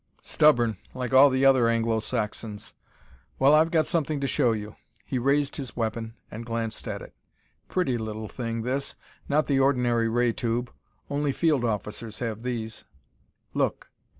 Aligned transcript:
"Stubborn, 0.23 0.77
like 0.95 1.13
all 1.13 1.29
the 1.29 1.45
other 1.45 1.69
Anglo 1.69 1.99
Saxons. 1.99 2.73
Well, 3.37 3.53
I've 3.53 3.69
got 3.69 3.85
something 3.85 4.19
to 4.19 4.25
show 4.25 4.51
you." 4.51 4.75
He 5.05 5.19
raised 5.19 5.57
his 5.57 5.75
weapon 5.75 6.15
and 6.31 6.43
glanced 6.43 6.87
at 6.87 7.03
it. 7.03 7.13
"Pretty 7.69 7.99
little 7.99 8.27
thing, 8.27 8.63
this. 8.63 8.95
Not 9.29 9.45
the 9.45 9.59
ordinary 9.59 10.09
ray 10.09 10.33
tube. 10.33 10.73
Only 11.07 11.31
field 11.31 11.63
officers 11.63 12.17
have 12.17 12.41
these. 12.41 12.83
Look." 13.53 13.91